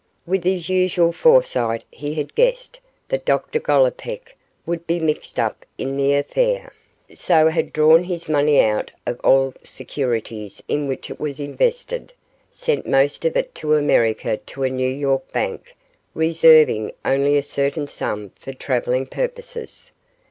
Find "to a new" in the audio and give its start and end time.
14.37-14.89